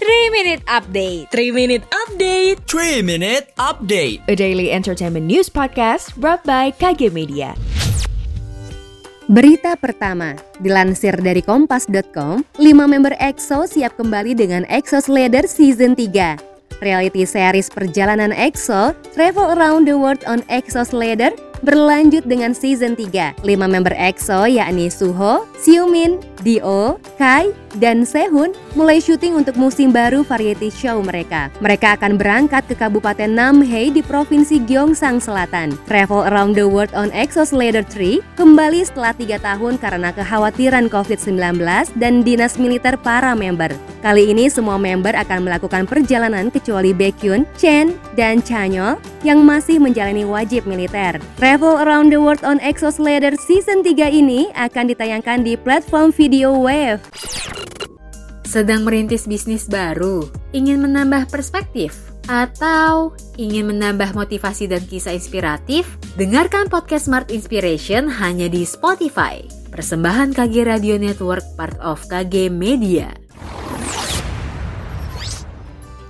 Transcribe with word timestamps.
3 0.00 0.32
Minute 0.32 0.64
Update. 0.64 1.28
3 1.28 1.52
Minute 1.52 1.84
Update. 1.92 2.56
3 2.64 3.04
Minute 3.04 3.52
Update. 3.60 4.24
A 4.32 4.34
daily 4.34 4.72
entertainment 4.72 5.28
news 5.28 5.52
podcast 5.52 6.16
brought 6.16 6.40
by 6.48 6.72
KG 6.72 7.12
Media. 7.12 7.52
Berita 9.28 9.76
pertama, 9.76 10.40
dilansir 10.64 11.20
dari 11.20 11.44
kompas.com, 11.44 12.48
5 12.56 12.64
member 12.88 13.12
EXO 13.20 13.68
siap 13.68 14.00
kembali 14.00 14.32
dengan 14.32 14.64
EXO's 14.72 15.04
Leader 15.04 15.44
Season 15.44 15.92
3. 15.92 16.80
Reality 16.80 17.28
series 17.28 17.68
perjalanan 17.68 18.32
EXO, 18.32 18.96
Travel 19.12 19.52
Around 19.52 19.84
the 19.84 19.92
World 20.00 20.24
on 20.24 20.40
EXO's 20.48 20.96
Leader, 20.96 21.28
berlanjut 21.62 22.24
dengan 22.26 22.52
season 22.52 22.96
3. 22.96 23.44
Lima 23.44 23.68
member 23.68 23.92
EXO 23.96 24.48
yakni 24.48 24.88
Suho, 24.88 25.48
Xiumin, 25.60 26.20
Dio, 26.40 26.96
Kai, 27.20 27.52
dan 27.78 28.02
Sehun 28.02 28.50
mulai 28.74 28.98
syuting 28.98 29.38
untuk 29.38 29.54
musim 29.54 29.94
baru 29.94 30.26
variety 30.26 30.72
show 30.72 30.98
mereka. 31.04 31.52
Mereka 31.62 32.00
akan 32.00 32.18
berangkat 32.18 32.66
ke 32.66 32.74
Kabupaten 32.74 33.30
Namhae 33.30 33.94
di 33.94 34.02
Provinsi 34.02 34.58
Gyeongsang 34.64 35.22
Selatan. 35.22 35.76
Travel 35.86 36.26
Around 36.26 36.58
the 36.58 36.66
World 36.66 36.90
on 36.96 37.14
EXO's 37.14 37.54
Ladder 37.54 37.86
3 37.86 38.24
kembali 38.34 38.80
setelah 38.82 39.12
tiga 39.14 39.36
tahun 39.38 39.78
karena 39.78 40.10
kekhawatiran 40.10 40.90
COVID-19 40.90 41.62
dan 42.00 42.26
dinas 42.26 42.58
militer 42.58 42.98
para 42.98 43.36
member. 43.36 43.70
Kali 44.00 44.32
ini 44.32 44.48
semua 44.48 44.80
member 44.80 45.12
akan 45.12 45.44
melakukan 45.44 45.84
perjalanan 45.84 46.48
kecuali 46.48 46.96
Baekhyun, 46.96 47.44
Chen, 47.60 47.92
dan 48.20 48.44
Chanyeol 48.44 49.00
yang 49.24 49.40
masih 49.48 49.80
menjalani 49.80 50.28
wajib 50.28 50.68
militer. 50.68 51.16
Travel 51.40 51.80
Around 51.80 52.12
the 52.12 52.20
World 52.20 52.44
on 52.44 52.60
EXO's 52.60 53.00
Ladder 53.00 53.32
Season 53.40 53.80
3 53.80 53.96
ini 54.12 54.52
akan 54.52 54.92
ditayangkan 54.92 55.40
di 55.40 55.56
platform 55.56 56.12
video 56.12 56.52
Wave. 56.52 57.00
Sedang 58.44 58.84
merintis 58.84 59.24
bisnis 59.24 59.64
baru, 59.64 60.28
ingin 60.52 60.84
menambah 60.84 61.32
perspektif, 61.32 62.10
atau 62.26 63.14
ingin 63.40 63.72
menambah 63.72 64.12
motivasi 64.12 64.68
dan 64.68 64.82
kisah 64.84 65.16
inspiratif? 65.16 65.96
Dengarkan 66.18 66.68
podcast 66.68 67.08
Smart 67.08 67.30
Inspiration 67.30 68.10
hanya 68.10 68.50
di 68.50 68.66
Spotify. 68.68 69.40
Persembahan 69.70 70.34
KG 70.34 70.66
Radio 70.66 70.98
Network 70.98 71.46
part 71.54 71.78
of 71.78 72.02
KG 72.10 72.50
Media. 72.50 73.19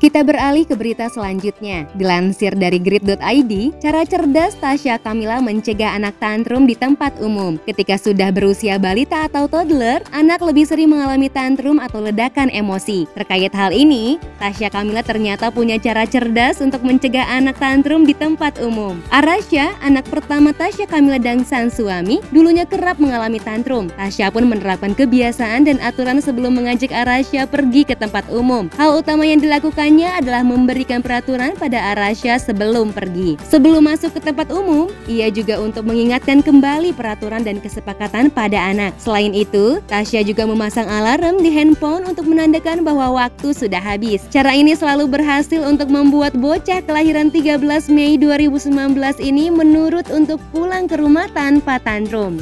Kita 0.00 0.24
beralih 0.24 0.64
ke 0.64 0.72
berita 0.72 1.12
selanjutnya. 1.12 1.84
Dilansir 1.92 2.56
dari 2.56 2.80
grid.id, 2.80 3.52
cara 3.84 4.00
cerdas 4.08 4.56
Tasya 4.56 4.96
Kamila 4.96 5.44
mencegah 5.44 5.92
anak 5.92 6.16
tantrum 6.16 6.64
di 6.64 6.72
tempat 6.72 7.20
umum. 7.20 7.60
Ketika 7.68 8.00
sudah 8.00 8.32
berusia 8.32 8.80
balita 8.80 9.28
atau 9.28 9.44
toddler, 9.44 10.00
anak 10.08 10.40
lebih 10.40 10.64
sering 10.64 10.88
mengalami 10.88 11.28
tantrum 11.28 11.76
atau 11.76 12.00
ledakan 12.00 12.48
emosi. 12.48 13.12
Terkait 13.12 13.52
hal 13.52 13.76
ini, 13.76 14.16
Tasya 14.40 14.72
Kamila 14.72 15.04
ternyata 15.04 15.52
punya 15.52 15.76
cara 15.76 16.08
cerdas 16.08 16.64
untuk 16.64 16.80
mencegah 16.80 17.28
anak 17.36 17.60
tantrum 17.60 18.08
di 18.08 18.16
tempat 18.16 18.56
umum. 18.64 18.96
Arasya, 19.12 19.76
anak 19.84 20.08
pertama 20.08 20.56
Tasya 20.56 20.88
Kamila 20.88 21.20
dan 21.20 21.44
sang 21.44 21.68
suami, 21.68 22.24
dulunya 22.32 22.64
kerap 22.64 22.96
mengalami 22.96 23.36
tantrum. 23.36 23.92
Tasya 24.00 24.32
pun 24.32 24.48
menerapkan 24.48 24.96
kebiasaan 24.96 25.68
dan 25.68 25.76
aturan 25.84 26.24
sebelum 26.24 26.56
mengajak 26.56 26.88
Arasya 26.88 27.44
pergi 27.44 27.84
ke 27.84 27.92
tempat 27.92 28.24
umum. 28.32 28.72
Hal 28.80 28.96
utama 28.96 29.28
yang 29.28 29.44
dilakukan 29.44 29.89
dilakukannya 29.90 30.22
adalah 30.22 30.42
memberikan 30.46 31.02
peraturan 31.02 31.58
pada 31.58 31.90
Arasya 31.90 32.38
sebelum 32.38 32.94
pergi. 32.94 33.34
Sebelum 33.50 33.90
masuk 33.90 34.14
ke 34.14 34.20
tempat 34.22 34.46
umum, 34.54 34.86
ia 35.10 35.26
juga 35.34 35.58
untuk 35.58 35.82
mengingatkan 35.82 36.46
kembali 36.46 36.94
peraturan 36.94 37.42
dan 37.42 37.58
kesepakatan 37.58 38.30
pada 38.30 38.70
anak. 38.70 38.94
Selain 39.02 39.34
itu, 39.34 39.82
Tasya 39.90 40.22
juga 40.22 40.46
memasang 40.46 40.86
alarm 40.86 41.42
di 41.42 41.50
handphone 41.50 42.06
untuk 42.06 42.30
menandakan 42.30 42.86
bahwa 42.86 43.26
waktu 43.26 43.50
sudah 43.50 43.82
habis. 43.82 44.22
Cara 44.30 44.54
ini 44.54 44.78
selalu 44.78 45.10
berhasil 45.10 45.58
untuk 45.58 45.90
membuat 45.90 46.38
bocah 46.38 46.86
kelahiran 46.86 47.26
13 47.34 47.58
Mei 47.90 48.14
2019 48.14 48.70
ini 49.18 49.50
menurut 49.50 50.06
untuk 50.14 50.38
pulang 50.54 50.86
ke 50.86 50.94
rumah 51.02 51.26
tanpa 51.34 51.82
tantrum. 51.82 52.38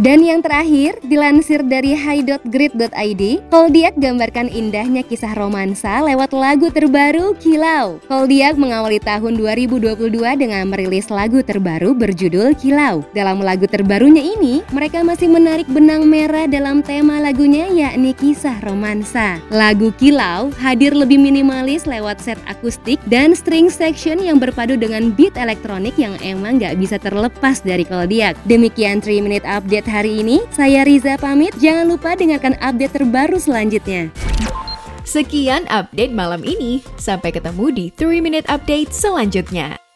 Dan 0.00 0.24
yang 0.24 0.40
terakhir, 0.40 0.96
dilansir 1.04 1.60
dari 1.60 1.92
high.grid.id, 1.92 3.22
Koldiak 3.52 4.00
gambarkan 4.00 4.48
indahnya 4.48 5.04
kisah 5.04 5.36
romansa 5.36 6.00
lewat 6.00 6.32
lagu 6.40 6.72
terbaru 6.72 7.36
Kilau. 7.36 8.00
Koldiak 8.08 8.56
mengawali 8.56 8.96
tahun 8.96 9.36
2022 9.36 10.08
dengan 10.40 10.64
merilis 10.72 11.12
lagu 11.12 11.44
terbaru 11.44 11.92
berjudul 11.92 12.56
Kilau. 12.56 13.04
Dalam 13.12 13.44
lagu 13.44 13.68
terbarunya 13.68 14.24
ini, 14.24 14.64
mereka 14.72 15.04
masih 15.04 15.28
menarik 15.28 15.68
benang 15.68 16.08
merah 16.08 16.48
dalam 16.48 16.80
tema 16.80 17.20
lagunya 17.20 17.68
yakni 17.68 18.16
kisah 18.16 18.56
romansa. 18.64 19.36
Lagu 19.52 19.92
Kilau 20.00 20.48
hadir 20.56 20.96
lebih 20.96 21.20
minimalis 21.20 21.84
lewat 21.84 22.24
set 22.24 22.40
akustik 22.48 22.96
dan 23.04 23.36
string 23.36 23.68
section 23.68 24.16
yang 24.16 24.40
berpadu 24.40 24.80
dengan 24.80 25.12
beat 25.12 25.36
elektronik 25.36 25.92
yang 26.00 26.16
emang 26.24 26.56
gak 26.56 26.80
bisa 26.80 26.96
terlepas 26.96 27.60
dari 27.60 27.84
Koldiak. 27.84 28.40
Demikian 28.48 29.04
3 29.04 29.20
Minute 29.20 29.44
Update 29.44 29.84
hari 29.84 30.24
ini. 30.24 30.40
Saya 30.56 30.88
Riza 30.88 31.20
pamit. 31.20 31.52
Jangan 31.60 31.84
lupa 31.84 32.16
dengarkan 32.16 32.56
update 32.64 32.96
terbaru 32.96 33.36
selanjutnya. 33.36 34.08
Sekian 35.10 35.66
update 35.74 36.14
malam 36.14 36.46
ini. 36.46 36.78
Sampai 36.94 37.34
ketemu 37.34 37.74
di 37.74 37.86
3 37.90 38.22
Minute 38.22 38.46
Update 38.46 38.94
selanjutnya. 38.94 39.89